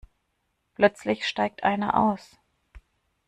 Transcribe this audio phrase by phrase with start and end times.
[0.73, 2.35] Plötzlich steigt einer aus.